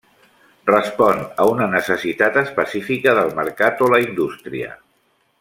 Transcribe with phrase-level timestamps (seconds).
[0.69, 4.73] Respon a una necessitat específica del mercat o la indústria.